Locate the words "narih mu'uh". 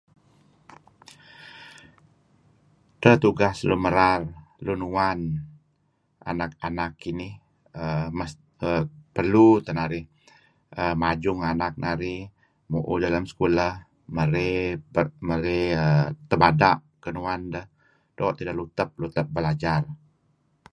11.85-12.97